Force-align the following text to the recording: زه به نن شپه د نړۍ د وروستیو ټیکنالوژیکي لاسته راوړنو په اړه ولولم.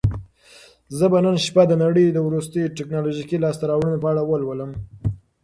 زه 0.97 1.05
به 1.11 1.19
نن 1.25 1.35
شپه 1.45 1.63
د 1.67 1.73
نړۍ 1.83 2.05
د 2.11 2.17
وروستیو 2.27 2.73
ټیکنالوژیکي 2.77 3.37
لاسته 3.43 3.63
راوړنو 3.71 4.01
په 4.03 4.07
اړه 4.11 4.21
ولولم. 4.25 4.71